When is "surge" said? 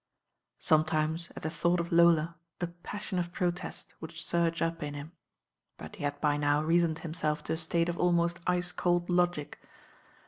4.17-4.59